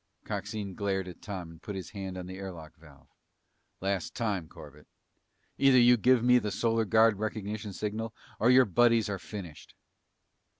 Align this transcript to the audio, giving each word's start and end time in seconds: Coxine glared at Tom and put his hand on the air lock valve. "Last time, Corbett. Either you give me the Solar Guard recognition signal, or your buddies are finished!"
Coxine 0.25 0.73
glared 0.73 1.07
at 1.07 1.21
Tom 1.21 1.51
and 1.51 1.61
put 1.61 1.75
his 1.75 1.91
hand 1.91 2.17
on 2.17 2.25
the 2.25 2.37
air 2.39 2.51
lock 2.51 2.75
valve. 2.75 3.07
"Last 3.81 4.15
time, 4.15 4.47
Corbett. 4.47 4.87
Either 5.59 5.77
you 5.77 5.95
give 5.95 6.23
me 6.23 6.39
the 6.39 6.49
Solar 6.49 6.85
Guard 6.85 7.19
recognition 7.19 7.71
signal, 7.71 8.11
or 8.39 8.49
your 8.49 8.65
buddies 8.65 9.09
are 9.09 9.19
finished!" 9.19 9.75